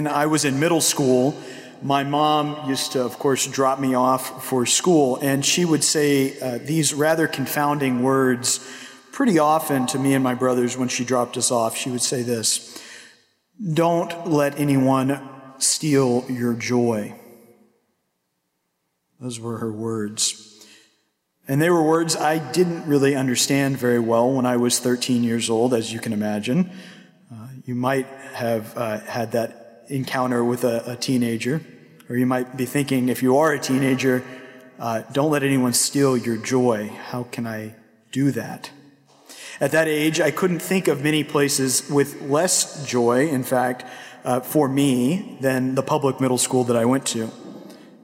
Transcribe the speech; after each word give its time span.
When 0.00 0.08
I 0.08 0.24
was 0.24 0.46
in 0.46 0.58
middle 0.58 0.80
school, 0.80 1.36
my 1.82 2.04
mom 2.04 2.66
used 2.66 2.92
to, 2.92 3.02
of 3.02 3.18
course, 3.18 3.46
drop 3.46 3.78
me 3.78 3.92
off 3.92 4.42
for 4.42 4.64
school, 4.64 5.18
and 5.20 5.44
she 5.44 5.66
would 5.66 5.84
say 5.84 6.40
uh, 6.40 6.58
these 6.64 6.94
rather 6.94 7.28
confounding 7.28 8.02
words 8.02 8.66
pretty 9.12 9.38
often 9.38 9.86
to 9.88 9.98
me 9.98 10.14
and 10.14 10.24
my 10.24 10.32
brothers 10.32 10.74
when 10.74 10.88
she 10.88 11.04
dropped 11.04 11.36
us 11.36 11.50
off. 11.50 11.76
She 11.76 11.90
would 11.90 12.00
say 12.00 12.22
this 12.22 12.82
Don't 13.74 14.26
let 14.26 14.58
anyone 14.58 15.20
steal 15.58 16.24
your 16.30 16.54
joy. 16.54 17.14
Those 19.20 19.38
were 19.38 19.58
her 19.58 19.70
words. 19.70 20.66
And 21.46 21.60
they 21.60 21.68
were 21.68 21.82
words 21.82 22.16
I 22.16 22.38
didn't 22.38 22.86
really 22.86 23.14
understand 23.14 23.76
very 23.76 24.00
well 24.00 24.32
when 24.32 24.46
I 24.46 24.56
was 24.56 24.78
13 24.78 25.22
years 25.24 25.50
old, 25.50 25.74
as 25.74 25.92
you 25.92 26.00
can 26.00 26.14
imagine. 26.14 26.70
Uh, 27.30 27.48
you 27.66 27.74
might 27.74 28.06
have 28.32 28.74
uh, 28.78 29.00
had 29.00 29.32
that 29.32 29.59
encounter 29.90 30.44
with 30.44 30.64
a, 30.64 30.92
a, 30.92 30.96
teenager, 30.96 31.60
or 32.08 32.16
you 32.16 32.26
might 32.26 32.56
be 32.56 32.64
thinking, 32.64 33.08
if 33.08 33.22
you 33.22 33.36
are 33.36 33.52
a 33.52 33.58
teenager, 33.58 34.24
uh, 34.78 35.02
don't 35.12 35.30
let 35.30 35.42
anyone 35.42 35.72
steal 35.72 36.16
your 36.16 36.36
joy. 36.36 36.88
How 36.88 37.24
can 37.24 37.46
I 37.46 37.74
do 38.12 38.30
that? 38.30 38.70
At 39.60 39.72
that 39.72 39.88
age, 39.88 40.20
I 40.20 40.30
couldn't 40.30 40.60
think 40.60 40.88
of 40.88 41.02
many 41.02 41.22
places 41.22 41.88
with 41.90 42.22
less 42.22 42.86
joy, 42.86 43.28
in 43.28 43.42
fact, 43.42 43.84
uh, 44.24 44.40
for 44.40 44.68
me, 44.68 45.36
than 45.40 45.74
the 45.74 45.82
public 45.82 46.20
middle 46.20 46.38
school 46.38 46.64
that 46.64 46.76
I 46.76 46.86
went 46.86 47.06
to. 47.08 47.30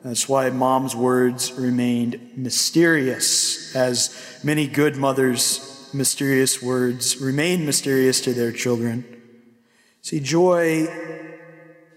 That's 0.05 0.29
why 0.29 0.51
mom's 0.51 0.95
words 0.95 1.53
remained 1.55 2.33
mysterious, 2.37 3.75
as 3.75 4.15
many 4.45 4.67
good 4.67 4.97
mothers' 4.97 5.91
mysterious 5.93 6.63
words 6.63 7.21
remain 7.21 7.65
mysterious 7.65 8.21
to 8.21 8.35
their 8.35 8.53
children. 8.53 9.05
See, 10.03 10.21
joy 10.21 10.87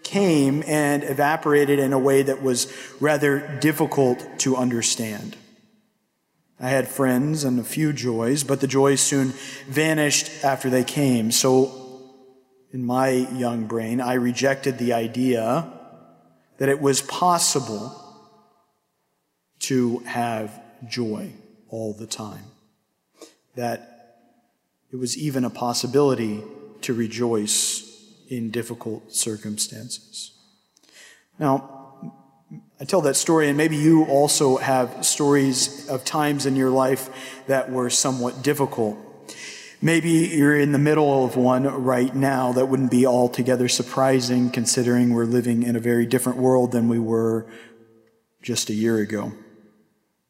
came 0.10 0.64
and 0.66 1.04
evaporated 1.04 1.78
in 1.78 1.94
a 1.94 2.00
way 2.00 2.24
that 2.24 2.42
was 2.42 2.74
rather 3.00 3.60
difficult 3.60 4.40
to 4.40 4.56
understand. 4.56 5.36
I 6.60 6.70
had 6.70 6.88
friends 6.88 7.44
and 7.44 7.60
a 7.60 7.64
few 7.64 7.94
joys, 7.94 8.44
but 8.44 8.60
the 8.60 8.68
joys 8.68 9.02
soon 9.02 9.34
vanished 9.68 10.44
after 10.44 10.70
they 10.70 10.84
came. 10.84 11.32
So, 11.32 11.76
in 12.74 12.84
my 12.84 13.10
young 13.10 13.68
brain, 13.68 14.02
I 14.02 14.14
rejected 14.14 14.80
the 14.80 14.94
idea 14.94 15.72
that 16.58 16.70
it 16.70 16.82
was 16.82 17.02
possible 17.02 17.96
to 19.60 20.00
have 20.00 20.60
joy 20.88 21.34
all 21.70 21.94
the 21.94 22.08
time. 22.08 22.46
That 23.56 24.16
it 24.92 24.96
was 24.96 25.16
even 25.16 25.46
a 25.46 25.52
possibility 25.52 26.44
to 26.82 26.94
rejoice 26.96 27.89
in 28.30 28.52
difficult 28.52 29.14
circumstances. 29.14 30.32
Now, 31.38 31.76
I 32.80 32.86
tell 32.86 33.02
that 33.02 33.16
story, 33.16 33.50
and 33.50 33.58
maybe 33.58 33.76
you 33.76 34.06
also 34.06 34.58
have 34.58 35.06
stories 35.06 35.90
of 35.90 36.06
times 36.06 36.46
in 36.46 36.56
your 36.56 36.70
life 36.70 37.10
that 37.48 37.70
were 37.70 37.90
somewhat 37.90 38.42
difficult. 38.42 38.98
Maybe 39.82 40.12
you're 40.12 40.60
in 40.60 40.72
the 40.72 40.80
middle 40.80 41.26
of 41.26 41.36
one 41.36 41.64
right 41.64 42.14
now 42.14 42.54
that 42.54 42.68
wouldn't 42.68 42.92
be 42.92 43.06
altogether 43.06 43.68
surprising 43.68 44.50
considering 44.50 45.14
we're 45.14 45.26
living 45.26 45.64
in 45.64 45.76
a 45.76 45.80
very 45.80 46.06
different 46.06 46.38
world 46.38 46.72
than 46.72 46.88
we 46.88 47.00
were 47.00 47.46
just 48.42 48.70
a 48.70 48.74
year 48.74 48.98
ago. 48.98 49.34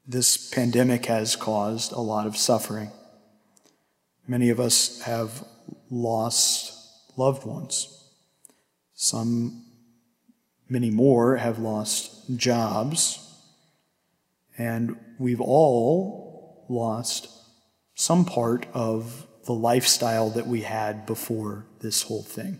This 0.07 0.49
pandemic 0.49 1.05
has 1.05 1.35
caused 1.35 1.91
a 1.91 1.99
lot 1.99 2.25
of 2.25 2.35
suffering. 2.35 2.91
Many 4.27 4.49
of 4.49 4.59
us 4.59 5.01
have 5.01 5.43
lost 5.89 6.78
loved 7.19 7.45
ones. 7.45 8.09
Some, 8.93 9.65
many 10.67 10.89
more, 10.89 11.35
have 11.35 11.59
lost 11.59 12.35
jobs. 12.35 13.19
And 14.57 14.97
we've 15.19 15.41
all 15.41 16.65
lost 16.69 17.29
some 17.93 18.25
part 18.25 18.65
of 18.73 19.27
the 19.45 19.53
lifestyle 19.53 20.29
that 20.31 20.47
we 20.47 20.61
had 20.61 21.05
before 21.05 21.65
this 21.81 22.03
whole 22.03 22.23
thing. 22.23 22.59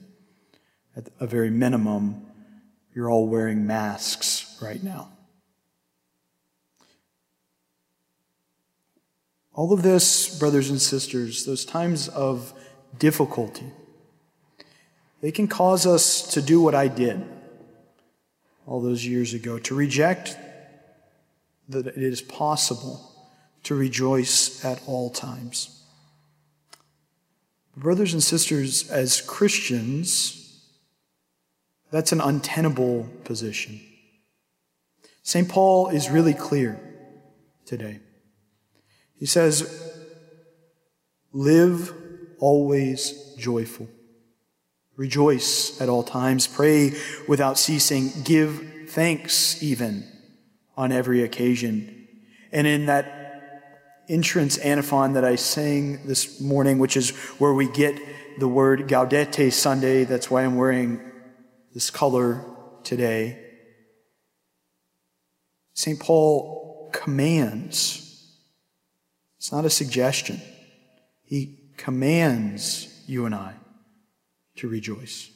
At 0.96 1.09
a 1.19 1.28
very 1.28 1.50
minimum, 1.50 2.25
you're 2.94 3.09
all 3.09 3.28
wearing 3.28 3.66
masks 3.66 4.58
right 4.62 4.84
now. 4.84 5.14
All 9.53 9.74
of 9.74 9.81
this, 9.84 10.40
brothers 10.40 10.69
and 10.69 10.81
sisters, 10.81 11.46
those 11.46 11.66
times 11.66 12.08
of 12.08 12.53
difficulty, 12.98 13.72
they 15.22 15.31
can 15.31 15.47
cause 15.47 15.85
us 15.85 16.34
to 16.34 16.41
do 16.41 16.62
what 16.62 16.75
I 16.75 16.88
did 16.88 17.24
all 18.66 18.81
those 18.81 19.06
years 19.06 19.34
ago, 19.34 19.59
to 19.59 19.75
reject 19.75 20.38
that 21.68 21.88
it 21.88 21.97
is 21.97 22.22
possible 22.22 23.09
to 23.63 23.75
rejoice 23.75 24.63
at 24.63 24.81
all 24.88 25.09
times. 25.09 25.84
Brothers 27.75 28.13
and 28.13 28.24
sisters, 28.24 28.90
as 28.90 29.22
Christians, 29.22 30.62
that's 31.91 32.12
an 32.12 32.22
untenable 32.22 33.07
position. 33.24 33.81
St. 35.24 35.47
Paul 35.47 35.90
is 35.90 36.09
really 36.09 36.34
clear 36.34 36.80
today. 37.66 38.00
He 39.16 39.25
says, 39.25 39.94
Live 41.31 41.94
always 42.40 43.36
joyful. 43.38 43.88
Rejoice 45.00 45.80
at 45.80 45.88
all 45.88 46.04
times. 46.04 46.46
Pray 46.46 46.92
without 47.26 47.58
ceasing. 47.58 48.12
Give 48.26 48.90
thanks 48.90 49.64
even 49.64 50.06
on 50.76 50.92
every 50.92 51.24
occasion. 51.24 52.06
And 52.52 52.68
in 52.68 52.88
that 52.88 54.04
entrance 54.10 54.58
antiphon 54.58 55.14
that 55.14 55.24
I 55.24 55.38
sang 55.38 56.06
this 56.06 56.42
morning, 56.42 56.80
which 56.80 56.98
is 56.98 57.12
where 57.40 57.54
we 57.54 57.72
get 57.72 57.98
the 58.40 58.50
word 58.50 58.90
Gaudete 58.90 59.54
Sunday, 59.54 60.04
that's 60.04 60.30
why 60.30 60.44
I'm 60.44 60.58
wearing 60.58 61.00
this 61.74 61.90
color 61.90 62.44
today. 62.84 63.40
St. 65.76 65.98
Paul 65.98 66.90
commands 66.92 68.06
it's 69.38 69.54
not 69.54 69.64
a 69.64 69.70
suggestion. 69.70 70.42
He 71.24 71.72
commands 71.78 73.02
you 73.08 73.26
and 73.26 73.34
I 73.34 73.54
to 74.59 74.68
rejoice. 74.68 75.30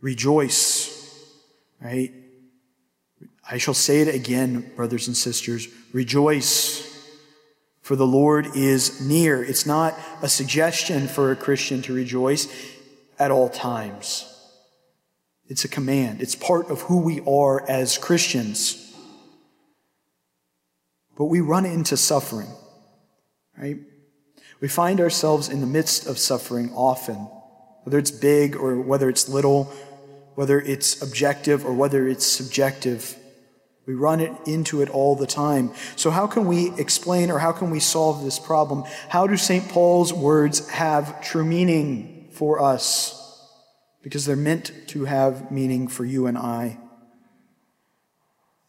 Rejoice, 0.00 1.24
right? 1.80 2.12
I 3.48 3.58
shall 3.58 3.74
say 3.74 4.00
it 4.00 4.14
again, 4.14 4.72
brothers 4.76 5.06
and 5.06 5.16
sisters. 5.16 5.68
Rejoice, 5.92 6.82
for 7.80 7.96
the 7.96 8.06
Lord 8.06 8.48
is 8.54 9.00
near. 9.00 9.42
It's 9.42 9.66
not 9.66 9.98
a 10.22 10.28
suggestion 10.28 11.08
for 11.08 11.30
a 11.30 11.36
Christian 11.36 11.82
to 11.82 11.94
rejoice 11.94 12.48
at 13.18 13.30
all 13.30 13.48
times. 13.48 14.30
It's 15.46 15.64
a 15.64 15.68
command. 15.68 16.22
It's 16.22 16.34
part 16.34 16.70
of 16.70 16.82
who 16.82 17.00
we 17.00 17.20
are 17.20 17.68
as 17.68 17.98
Christians. 17.98 18.94
But 21.16 21.26
we 21.26 21.40
run 21.40 21.66
into 21.66 21.96
suffering, 21.96 22.48
right? 23.56 23.76
We 24.60 24.68
find 24.68 25.00
ourselves 25.00 25.48
in 25.48 25.60
the 25.60 25.66
midst 25.66 26.06
of 26.06 26.18
suffering 26.18 26.72
often, 26.74 27.28
whether 27.84 27.98
it's 27.98 28.10
big 28.10 28.56
or 28.56 28.80
whether 28.80 29.08
it's 29.08 29.28
little, 29.28 29.64
whether 30.34 30.60
it's 30.60 31.00
objective 31.00 31.64
or 31.64 31.72
whether 31.72 32.08
it's 32.08 32.26
subjective. 32.26 33.16
We 33.86 33.94
run 33.94 34.20
it 34.20 34.32
into 34.46 34.80
it 34.80 34.88
all 34.88 35.14
the 35.14 35.26
time. 35.26 35.72
So 35.96 36.10
how 36.10 36.26
can 36.26 36.46
we 36.46 36.72
explain 36.78 37.30
or 37.30 37.38
how 37.38 37.52
can 37.52 37.70
we 37.70 37.80
solve 37.80 38.24
this 38.24 38.38
problem? 38.38 38.84
How 39.10 39.26
do 39.26 39.36
St. 39.36 39.68
Paul's 39.68 40.12
words 40.12 40.68
have 40.70 41.22
true 41.22 41.44
meaning 41.44 42.28
for 42.32 42.60
us? 42.60 43.20
Because 44.02 44.24
they're 44.24 44.36
meant 44.36 44.72
to 44.88 45.04
have 45.04 45.50
meaning 45.50 45.88
for 45.88 46.04
you 46.04 46.26
and 46.26 46.38
I. 46.38 46.78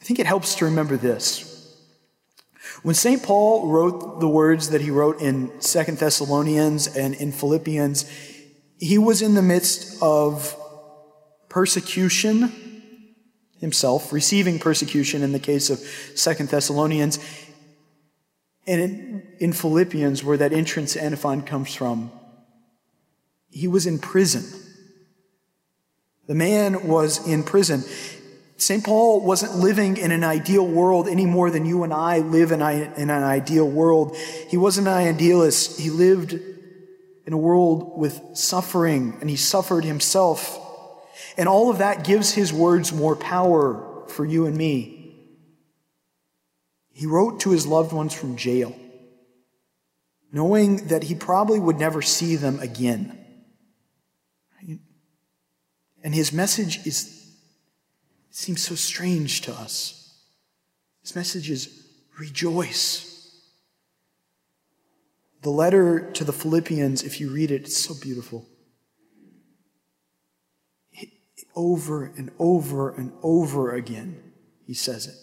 I 0.02 0.04
think 0.04 0.20
it 0.20 0.28
helps 0.28 0.56
to 0.56 0.66
remember 0.66 0.98
this. 0.98 1.54
When 2.84 2.94
St. 2.94 3.24
Paul 3.24 3.68
wrote 3.68 4.20
the 4.20 4.28
words 4.28 4.70
that 4.70 4.82
he 4.82 4.92
wrote 4.92 5.22
in 5.22 5.62
Second 5.62 5.98
Thessalonians 5.98 6.88
and 6.88 7.16
in 7.16 7.32
Philippians, 7.32 8.04
he 8.86 8.98
was 8.98 9.22
in 9.22 9.34
the 9.34 9.42
midst 9.42 10.02
of 10.02 10.56
persecution 11.50 12.52
himself, 13.60 14.14
receiving 14.14 14.60
persecution 14.60 15.24
in 15.24 15.32
the 15.32 15.40
case 15.40 15.70
of 15.70 15.80
Second 16.14 16.50
Thessalonians. 16.50 17.18
And 18.68 19.24
in, 19.40 19.54
Philippians, 19.54 20.24
where 20.24 20.38
that 20.38 20.54
entrance 20.54 20.96
antiphon 20.96 21.42
comes 21.44 21.74
from, 21.74 22.12
he 23.50 23.68
was 23.68 23.88
in 23.88 24.00
prison. 24.00 24.44
The 26.28 26.36
man 26.36 26.88
was 26.88 27.28
in 27.28 27.44
prison. 27.44 27.84
St. 28.58 28.84
Paul 28.84 29.22
wasn't 29.22 29.56
living 29.56 29.98
in 29.98 30.12
an 30.12 30.24
ideal 30.24 30.66
world 30.66 31.08
any 31.08 31.26
more 31.26 31.50
than 31.50 31.66
you 31.66 31.84
and 31.84 31.94
I 31.94 32.20
live 32.20 32.52
in, 32.52 32.62
an 32.62 33.10
ideal 33.10 33.68
world. 33.68 34.16
He 34.50 34.58
wasn't 34.58 34.88
an 34.88 34.94
idealist. 34.94 35.80
He 35.80 35.90
lived 35.90 36.40
in 37.26 37.34
a 37.34 37.38
world 37.38 37.98
with 37.98 38.22
suffering, 38.34 39.18
and 39.20 39.30
he 39.30 39.36
suffered 39.36 39.84
himself. 39.84 40.60
And 41.38 41.50
all 41.50 41.70
of 41.70 41.80
that 41.80 42.04
gives 42.04 42.34
his 42.34 42.54
words 42.54 42.94
more 42.94 43.16
power 43.16 44.04
for 44.08 44.26
you 44.26 44.46
and 44.46 44.56
me. 44.56 45.16
He 46.94 47.06
wrote 47.06 47.42
to 47.42 47.52
his 47.52 47.68
loved 47.68 47.92
ones 47.92 48.14
from 48.14 48.38
jail, 48.38 48.76
knowing 50.32 50.88
that 50.88 51.04
he 51.04 51.16
probably 51.16 51.60
would 51.60 51.78
never 51.78 52.02
see 52.02 52.36
them 52.36 52.60
again. 52.60 53.22
And 56.06 56.14
his 56.14 56.32
message 56.32 56.86
is, 56.86 57.34
seems 58.30 58.62
so 58.62 58.76
strange 58.76 59.42
to 59.42 59.52
us. 59.52 60.14
His 61.02 61.16
message 61.16 61.50
is 61.50 61.88
rejoice. 62.20 63.15
The 65.46 65.52
letter 65.52 66.10
to 66.14 66.24
the 66.24 66.34
Philippians, 66.34 67.04
if 67.04 67.22
you 67.22 67.30
read 67.30 67.52
it, 67.52 67.66
it's 67.66 67.78
so 67.78 67.94
beautiful. 67.94 68.48
over 71.56 72.06
and 72.06 72.32
over 72.40 72.90
and 72.90 73.14
over 73.22 73.72
again, 73.76 74.34
he 74.66 74.74
says 74.74 75.06
it. 75.06 75.14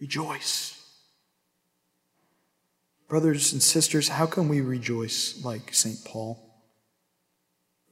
Rejoice. 0.00 0.82
Brothers 3.08 3.52
and 3.52 3.62
sisters, 3.62 4.08
how 4.08 4.24
can 4.24 4.48
we 4.48 4.62
rejoice 4.62 5.44
like 5.44 5.74
St. 5.74 6.02
Paul? 6.06 6.42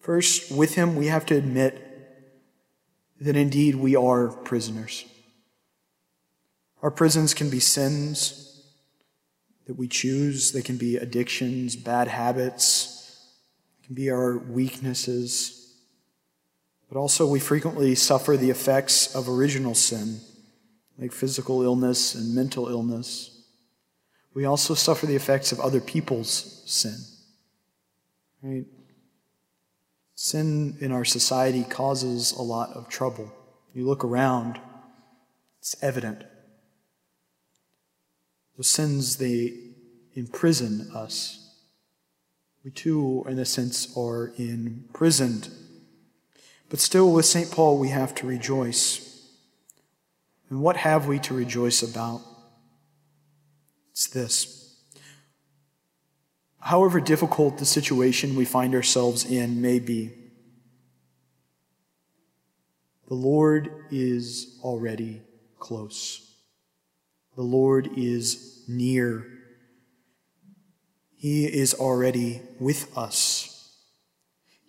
First, 0.01 0.51
with 0.51 0.77
him, 0.77 0.97
we 0.97 1.09
have 1.09 1.27
to 1.27 1.37
admit 1.37 1.79
that 3.21 3.37
indeed 3.37 3.75
we 3.75 3.95
are 3.95 4.29
prisoners. 4.29 5.05
Our 6.81 6.91
prisons 6.91 7.35
can 7.35 7.51
be 7.51 7.61
sins 7.61 8.54
that 9.67 9.75
we 9.75 9.89
choose, 9.89 10.53
they 10.53 10.63
can 10.63 10.77
be 10.77 10.97
addictions, 10.97 11.77
bad 11.77 12.09
habits, 12.09 13.27
they 13.81 13.87
can 13.87 13.95
be 13.95 14.11
our 14.11 14.39
weaknesses. 14.39 15.75
But 16.89 16.99
also, 16.99 17.27
we 17.27 17.41
frequently 17.41 17.95
suffer 17.95 18.37
the 18.37 18.51
effects 18.51 19.15
of 19.15 19.29
original 19.29 19.75
sin, 19.75 20.21
like 20.99 21.13
physical 21.13 21.63
illness 21.63 22.15
and 22.15 22.35
mental 22.35 22.69
illness. 22.69 23.31
We 24.35 24.45
also 24.45 24.75
suffer 24.75 25.07
the 25.07 25.17
effects 25.17 25.53
of 25.53 25.61
other 25.61 25.81
people's 25.81 26.63
sin. 26.67 26.97
Right? 28.43 28.67
Sin 30.15 30.77
in 30.81 30.93
our 30.93 31.05
society 31.05 31.65
causes 31.65 32.33
a 32.33 32.43
lot 32.43 32.71
of 32.71 32.89
trouble. 32.89 33.33
You 33.73 33.87
look 33.87 34.05
around, 34.05 34.61
it's 35.61 35.83
evident. 35.83 36.25
The 38.57 38.65
sins, 38.65 39.17
they 39.17 39.55
imprison 40.15 40.91
us. 40.95 41.41
We 42.65 42.71
too, 42.71 43.25
in 43.29 43.39
a 43.39 43.45
sense, 43.45 43.97
are 43.97 44.33
imprisoned 44.37 45.49
but 46.75 46.81
still, 46.81 47.13
with 47.13 47.25
St. 47.25 47.53
Paul, 47.53 47.79
we 47.79 47.91
have 47.91 48.15
to 48.17 48.27
rejoice. 48.27 49.29
And 50.51 50.61
what 50.61 50.77
have 50.79 51.07
we 51.07 51.21
to 51.21 51.33
rejoice 51.33 51.83
about? 51.83 52.21
It's 53.93 54.09
this. 54.09 54.77
However 56.59 57.01
difficult 57.01 57.59
the 57.59 57.65
situation 57.65 58.35
we 58.35 58.45
find 58.45 58.75
ourselves 58.75 59.25
in 59.25 59.61
may 59.61 59.79
be, 59.79 60.11
the 63.07 63.15
Lord 63.15 63.71
is 63.93 64.59
already 64.63 65.23
close. 65.61 66.34
The 67.37 67.43
Lord 67.43 67.91
is 67.97 68.65
near. 68.69 69.27
He 71.17 71.47
is 71.47 71.75
already 71.75 72.43
with 72.61 72.97
us. 72.97 73.77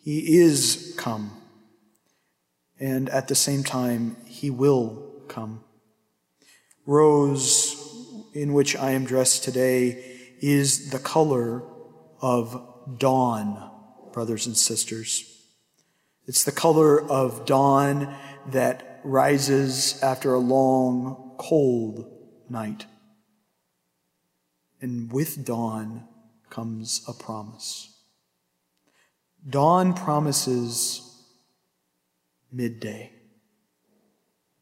He 0.02 0.38
is 0.38 0.94
come 0.98 1.32
and 2.80 3.10
at 3.10 3.28
the 3.28 3.36
same 3.36 3.64
time, 3.64 4.18
he 4.26 4.50
will 4.50 5.24
come. 5.28 5.64
Rose, 6.86 7.76
in 8.34 8.54
which 8.54 8.76
I 8.76 8.92
am 8.92 9.06
dressed 9.06 9.44
today, 9.44 10.04
is 10.42 10.90
the 10.92 11.00
color 11.00 11.64
of 12.22 12.98
dawn, 12.98 13.72
brothers 14.12 14.46
and 14.46 14.58
sisters. 14.58 15.32
It's 16.28 16.44
the 16.44 16.52
color 16.52 17.02
of 17.02 17.46
dawn 17.46 18.14
that 18.52 19.00
rises 19.04 20.02
after 20.04 20.34
a 20.34 20.40
long, 20.40 21.36
cold 21.38 22.12
night. 22.50 22.86
And 24.82 25.12
with 25.12 25.46
dawn 25.46 26.08
comes 26.50 27.04
a 27.08 27.14
promise. 27.14 27.92
Dawn 29.48 29.94
promises 29.94 31.24
midday. 32.52 33.12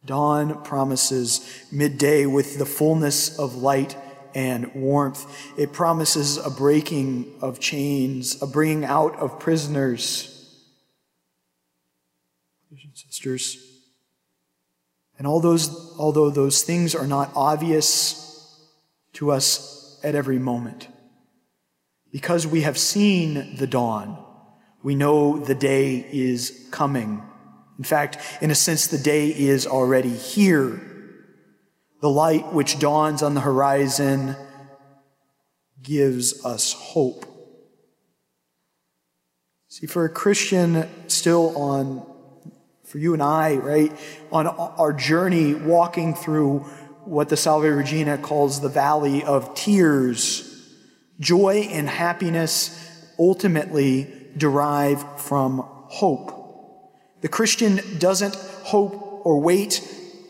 Dawn 0.05 0.63
promises 0.63 1.65
midday 1.71 2.25
with 2.25 2.57
the 2.57 2.65
fullness 2.65 3.39
of 3.39 3.55
light 3.55 3.95
and 4.35 4.73
warmth. 4.73 5.25
It 5.57 5.71
promises 5.71 6.37
a 6.37 6.49
breaking 6.49 7.37
of 7.41 7.59
chains, 7.59 8.41
a 8.41 8.47
bringing 8.47 8.83
out 8.83 9.15
of 9.15 9.39
prisoners. 9.39 10.29
Brothers 12.69 12.85
and 12.85 12.97
Sisters. 12.97 13.72
And 15.17 15.27
all 15.27 15.39
those, 15.39 15.95
although 15.97 16.29
those 16.29 16.63
things 16.63 16.95
are 16.95 17.07
not 17.07 17.31
obvious 17.35 18.59
to 19.13 19.31
us 19.31 19.99
at 20.03 20.15
every 20.15 20.39
moment, 20.39 20.87
because 22.11 22.45
we 22.45 22.61
have 22.61 22.77
seen 22.77 23.55
the 23.55 23.67
dawn, 23.67 24.23
we 24.83 24.95
know 24.95 25.39
the 25.39 25.55
day 25.55 26.05
is 26.11 26.67
coming. 26.71 27.23
In 27.77 27.83
fact, 27.83 28.17
in 28.41 28.51
a 28.51 28.55
sense, 28.55 28.87
the 28.87 28.97
day 28.97 29.29
is 29.29 29.65
already 29.65 30.09
here. 30.09 30.81
The 32.01 32.09
light 32.09 32.51
which 32.53 32.79
dawns 32.79 33.23
on 33.23 33.33
the 33.33 33.41
horizon 33.41 34.35
gives 35.81 36.45
us 36.45 36.73
hope. 36.73 37.25
See, 39.69 39.87
for 39.87 40.05
a 40.05 40.09
Christian 40.09 40.87
still 41.07 41.57
on, 41.57 42.05
for 42.93 42.99
you 42.99 43.13
and 43.13 43.23
I, 43.23 43.55
right, 43.55 43.91
on 44.31 44.45
our 44.45 44.93
journey 44.93 45.55
walking 45.55 46.13
through 46.13 46.59
what 47.05 47.27
the 47.27 47.35
Salve 47.35 47.63
Regina 47.63 48.19
calls 48.19 48.61
the 48.61 48.69
valley 48.69 49.23
of 49.23 49.55
tears, 49.55 50.63
joy 51.19 51.67
and 51.71 51.89
happiness 51.89 53.09
ultimately 53.17 54.29
derive 54.37 55.19
from 55.19 55.63
hope. 55.65 56.93
The 57.21 57.29
Christian 57.29 57.79
doesn't 57.97 58.35
hope 58.35 59.23
or 59.25 59.41
wait 59.41 59.81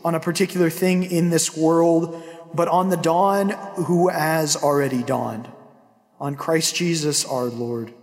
on 0.06 0.16
a 0.16 0.22
particular 0.22 0.70
thing 0.70 1.04
in 1.04 1.32
this 1.32 1.58
world, 1.58 2.24
but 2.54 2.70
on 2.70 2.88
the 2.88 2.96
dawn 2.96 3.50
who 3.76 4.08
has 4.08 4.56
already 4.56 5.04
dawned, 5.04 5.52
on 6.18 6.38
Christ 6.38 6.78
Jesus 6.78 7.26
our 7.26 7.48
Lord. 7.48 7.94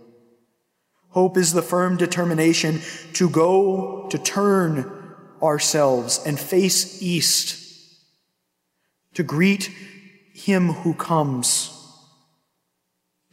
Hope 1.11 1.37
is 1.37 1.53
the 1.53 1.61
firm 1.61 1.97
determination 1.97 2.81
to 3.13 3.29
go, 3.29 4.07
to 4.09 4.17
turn 4.17 5.15
ourselves 5.41 6.21
and 6.25 6.39
face 6.39 7.01
east, 7.01 7.57
to 9.13 9.23
greet 9.23 9.71
him 10.33 10.69
who 10.69 10.93
comes, 10.93 11.77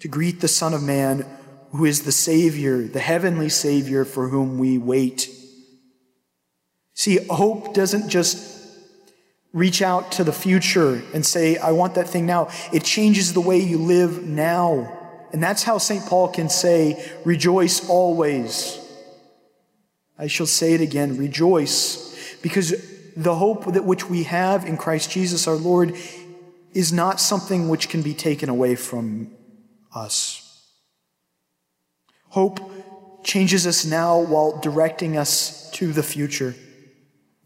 to 0.01 0.09
greet 0.09 0.41
the 0.41 0.49
Son 0.49 0.75
of 0.75 0.83
Man 0.83 1.25
who 1.71 1.85
is 1.85 2.03
the 2.03 2.13
Savior, 2.13 2.83
the 2.83 3.01
heavenly 3.01 3.49
Savior 3.49 4.05
for 4.05 4.29
whom 4.29 4.59
we 4.59 4.79
wait. 4.79 5.29
See, 6.95 7.19
hope 7.31 7.75
doesn't 7.75 8.09
just 8.09 8.57
reach 9.53 9.83
out 9.83 10.13
to 10.13 10.25
the 10.25 10.33
future 10.33 11.03
and 11.15 11.25
say, 11.25 11.57
I 11.59 11.73
want 11.73 11.95
that 11.95 12.09
thing 12.09 12.27
now. 12.27 12.49
It 12.73 12.85
changes 12.85 13.33
the 13.33 13.41
way 13.41 13.59
you 13.59 13.79
live 13.79 14.25
now. 14.25 14.98
And 15.33 15.43
that's 15.43 15.63
how 15.63 15.79
St. 15.79 16.05
Paul 16.07 16.29
can 16.29 16.49
say, 16.49 17.13
rejoice 17.25 17.89
always. 17.89 18.79
I 20.19 20.27
shall 20.27 20.47
say 20.47 20.75
it 20.75 20.81
again, 20.81 21.17
rejoice, 21.17 22.37
because 22.43 22.75
the 23.17 23.35
hope 23.35 23.73
that 23.73 23.85
which 23.85 24.09
we 24.09 24.25
have 24.25 24.65
in 24.65 24.77
Christ 24.77 25.11
Jesus 25.11 25.47
our 25.47 25.57
Lord 25.57 25.95
is 26.73 26.93
not 26.93 27.21
something 27.21 27.69
which 27.69 27.89
can 27.89 28.03
be 28.03 28.15
taken 28.15 28.49
away 28.49 28.75
from 28.75 29.31
us. 29.95 30.45
Hope 32.31 32.61
changes 33.25 33.67
us 33.67 33.85
now 33.85 34.19
while 34.19 34.59
directing 34.61 35.17
us 35.17 35.71
to 35.73 35.93
the 35.93 36.03
future. 36.03 36.55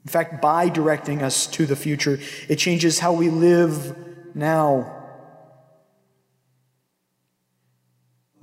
In 0.04 0.10
fact, 0.10 0.42
by 0.42 0.68
directing 0.68 1.22
us 1.22 1.46
to 1.48 1.66
the 1.66 1.76
future, 1.76 2.18
it 2.48 2.56
changes 2.56 2.98
how 2.98 3.12
we 3.12 3.30
live 3.30 3.96
now. 4.34 5.01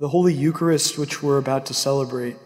The 0.00 0.08
Holy 0.08 0.32
Eucharist, 0.32 0.96
which 0.96 1.22
we're 1.22 1.36
about 1.36 1.66
to 1.66 1.74
celebrate, 1.74 2.38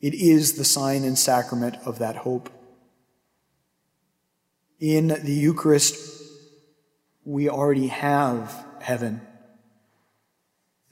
it 0.00 0.14
is 0.14 0.52
the 0.52 0.64
sign 0.64 1.02
and 1.02 1.18
sacrament 1.18 1.74
of 1.84 1.98
that 1.98 2.14
hope. 2.14 2.48
In 4.78 5.08
the 5.08 5.32
Eucharist, 5.32 5.98
we 7.24 7.48
already 7.48 7.88
have 7.88 8.54
heaven. 8.80 9.20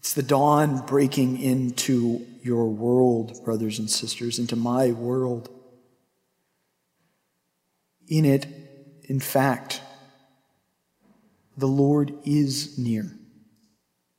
It's 0.00 0.14
the 0.14 0.24
dawn 0.24 0.84
breaking 0.84 1.40
into 1.40 2.26
your 2.42 2.68
world, 2.68 3.44
brothers 3.44 3.78
and 3.78 3.88
sisters, 3.88 4.40
into 4.40 4.56
my 4.56 4.90
world. 4.90 5.48
in 8.08 8.24
it, 8.24 8.48
in 9.04 9.20
fact, 9.20 9.80
the 11.56 11.68
Lord 11.68 12.12
is 12.24 12.76
near. 12.76 13.16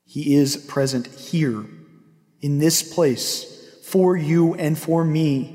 He 0.08 0.36
is 0.36 0.56
present 0.56 1.08
here, 1.08 1.66
in 2.42 2.60
this 2.60 2.82
place, 2.82 3.66
for 3.84 4.16
you 4.16 4.54
and 4.56 4.80
for 4.80 5.04
me. 5.04 5.54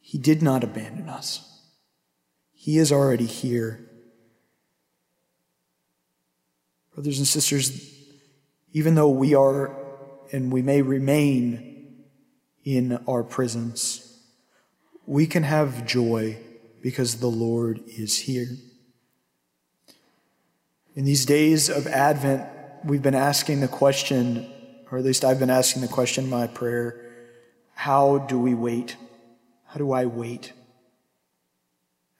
He 0.00 0.18
did 0.18 0.42
not 0.42 0.64
abandon 0.64 1.08
us. 1.08 1.48
He 2.52 2.76
is 2.78 2.90
already 2.90 3.26
here. 3.26 3.88
Brothers 6.92 7.18
and 7.18 7.26
sisters, 7.26 7.88
even 8.72 8.96
though 8.96 9.08
we 9.08 9.34
are 9.34 9.74
and 10.32 10.52
we 10.52 10.60
may 10.60 10.82
remain 10.82 12.04
in 12.64 12.98
our 13.06 13.22
prisons, 13.22 14.20
we 15.06 15.26
can 15.26 15.44
have 15.44 15.86
joy 15.86 16.36
because 16.80 17.20
the 17.20 17.28
Lord 17.28 17.80
is 17.86 18.18
here. 18.18 18.48
In 20.94 21.06
these 21.06 21.24
days 21.24 21.70
of 21.70 21.86
Advent, 21.86 22.46
we've 22.84 23.00
been 23.00 23.14
asking 23.14 23.60
the 23.60 23.68
question, 23.68 24.52
or 24.90 24.98
at 24.98 25.04
least 25.04 25.24
I've 25.24 25.38
been 25.38 25.48
asking 25.48 25.80
the 25.80 25.88
question 25.88 26.24
in 26.24 26.30
my 26.30 26.46
prayer 26.46 26.98
how 27.74 28.18
do 28.18 28.38
we 28.38 28.54
wait? 28.54 28.96
How 29.68 29.78
do 29.78 29.90
I 29.92 30.04
wait? 30.04 30.52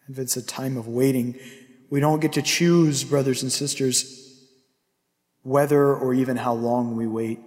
If 0.09 0.19
it's 0.19 0.39
a 0.39 0.43
time 0.43 0.79
of 0.79 0.89
waiting, 0.89 1.39
we 1.91 2.01
don't 2.01 2.21
get 2.21 2.33
to 2.33 2.43
choose, 2.43 3.05
brothers 3.05 3.43
and 3.43 3.53
sisters, 3.53 4.49
whether 5.43 5.95
or 5.95 6.15
even 6.15 6.39
how 6.39 6.55
long 6.55 6.97
we 6.97 7.07
wait, 7.07 7.41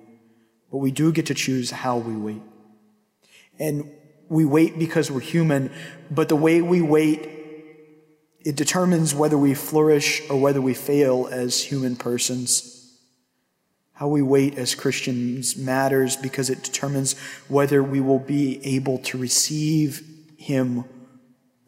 but 0.72 0.78
we 0.78 0.92
do 0.92 1.12
get 1.12 1.26
to 1.26 1.34
choose 1.34 1.72
how 1.72 1.98
we 1.98 2.16
wait. 2.16 2.42
And 3.58 3.92
we 4.30 4.46
wait 4.46 4.78
because 4.78 5.10
we're 5.10 5.22
human, 5.22 5.72
but 6.12 6.30
the 6.30 6.36
way 6.36 6.62
we 6.62 6.82
wait, 6.82 7.28
it 8.46 8.56
determines 8.56 9.16
whether 9.16 9.40
we 9.40 9.56
flourish 9.56 10.22
or 10.30 10.40
whether 10.40 10.62
we 10.62 10.76
fail 10.76 11.28
as 11.32 11.64
human 11.64 11.96
persons. 11.96 12.96
How 13.94 14.08
we 14.08 14.22
wait 14.22 14.56
as 14.56 14.76
Christians 14.76 15.58
matters 15.58 16.16
because 16.16 16.52
it 16.52 16.62
determines 16.62 17.18
whether 17.48 17.82
we 17.82 18.00
will 18.00 18.20
be 18.20 18.64
able 18.64 19.00
to 19.00 19.18
receive 19.18 20.04
Him 20.38 20.86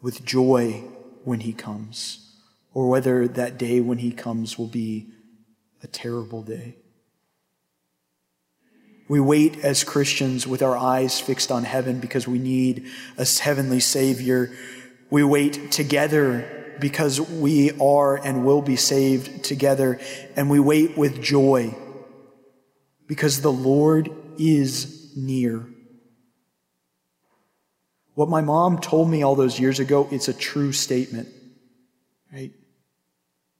with 0.00 0.24
joy 0.24 0.84
when 1.24 1.40
He 1.40 1.52
comes, 1.52 2.32
or 2.72 2.88
whether 2.88 3.26
that 3.26 3.58
day 3.58 3.80
when 3.80 3.98
He 3.98 4.12
comes 4.12 4.56
will 4.56 4.68
be 4.68 5.08
a 5.82 5.88
terrible 5.88 6.42
day. 6.42 6.76
We 9.08 9.18
wait 9.18 9.64
as 9.64 9.82
Christians 9.82 10.46
with 10.46 10.62
our 10.62 10.76
eyes 10.76 11.18
fixed 11.18 11.50
on 11.50 11.64
heaven 11.64 11.98
because 11.98 12.28
we 12.28 12.38
need 12.38 12.86
a 13.16 13.24
heavenly 13.24 13.80
Savior. 13.80 14.54
We 15.10 15.24
wait 15.24 15.72
together 15.72 16.57
because 16.80 17.20
we 17.20 17.72
are 17.80 18.16
and 18.16 18.44
will 18.44 18.62
be 18.62 18.76
saved 18.76 19.44
together. 19.44 19.98
And 20.36 20.50
we 20.50 20.60
wait 20.60 20.96
with 20.96 21.22
joy 21.22 21.74
because 23.06 23.40
the 23.40 23.52
Lord 23.52 24.10
is 24.38 25.12
near. 25.16 25.66
What 28.14 28.28
my 28.28 28.40
mom 28.40 28.78
told 28.78 29.08
me 29.08 29.22
all 29.22 29.36
those 29.36 29.60
years 29.60 29.78
ago, 29.78 30.08
it's 30.10 30.28
a 30.28 30.34
true 30.34 30.72
statement, 30.72 31.28
right? 32.32 32.52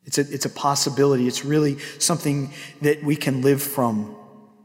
It's 0.04 0.18
a, 0.18 0.22
it's 0.22 0.46
a 0.46 0.50
possibility. 0.50 1.28
It's 1.28 1.44
really 1.44 1.78
something 1.98 2.52
that 2.82 3.02
we 3.04 3.14
can 3.14 3.42
live 3.42 3.62
from. 3.62 4.16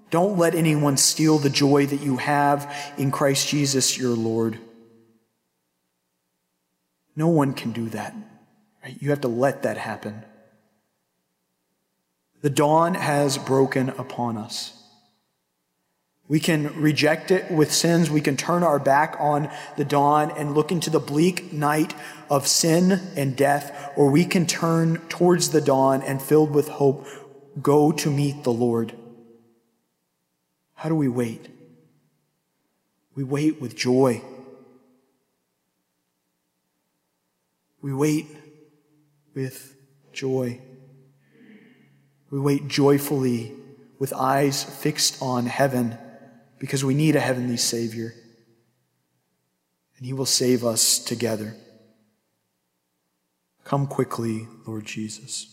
Don't 0.10 0.38
let 0.38 0.56
anyone 0.56 0.98
steal 0.98 1.38
the 1.38 1.50
joy 1.50 1.86
that 1.86 2.02
you 2.02 2.18
have 2.18 2.74
in 2.98 3.12
Christ 3.12 3.48
Jesus 3.48 3.98
your 3.98 4.16
Lord. 4.16 4.60
No 7.16 7.28
one 7.28 7.54
can 7.54 7.72
do 7.72 7.90
that. 7.90 8.16
Right? 8.84 8.98
You 9.00 9.10
have 9.10 9.22
to 9.22 9.28
let 9.28 9.64
that 9.64 9.78
happen. 9.78 10.24
The 12.42 12.50
dawn 12.50 12.96
has 12.96 13.38
broken 13.38 13.90
upon 13.90 14.38
us. 14.38 14.80
We 16.28 16.40
can 16.40 16.82
reject 16.82 17.32
it 17.32 17.52
with 17.52 17.72
sins. 17.72 18.10
We 18.10 18.22
can 18.22 18.38
turn 18.38 18.64
our 18.64 18.80
back 18.80 19.16
on 19.20 19.50
the 19.78 19.86
dawn 19.86 20.32
and 20.32 20.54
look 20.54 20.72
into 20.72 20.90
the 20.90 21.00
bleak 21.00 21.54
night 21.54 21.94
of 22.30 22.48
sin 22.48 22.94
and 23.16 23.36
death, 23.36 23.92
or 23.96 24.10
we 24.10 24.26
can 24.26 24.46
turn 24.46 24.98
towards 25.10 25.50
the 25.50 25.62
dawn 25.62 26.02
and 26.02 26.22
filled 26.22 26.52
with 26.52 26.68
hope, 26.68 27.06
go 27.62 27.92
to 27.92 28.10
meet 28.10 28.44
the 28.44 28.54
Lord. 28.54 28.94
How 30.76 30.90
do 30.90 30.96
we 30.96 31.08
wait? 31.08 31.50
We 33.16 33.24
wait 33.24 33.62
with 33.62 33.76
joy. 33.76 34.22
We 37.82 37.94
wait 37.94 38.28
with 39.34 39.76
joy. 40.12 40.60
We 42.30 42.40
wait 42.40 42.68
joyfully 42.68 43.54
with 44.00 44.14
eyes 44.14 44.64
fixed 44.64 45.22
on 45.22 45.46
heaven 45.46 45.98
because 46.60 46.84
we 46.84 46.94
need 46.94 47.16
a 47.16 47.20
heavenly 47.20 47.58
Savior. 47.58 48.14
And 49.98 50.06
He 50.06 50.14
will 50.14 50.26
save 50.26 50.66
us 50.66 51.00
together. 51.00 51.56
Come 53.64 53.88
quickly, 53.88 54.48
Lord 54.66 54.86
Jesus. 54.86 55.53